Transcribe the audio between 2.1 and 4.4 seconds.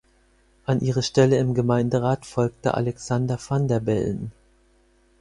folgte Alexander Van der Bellen.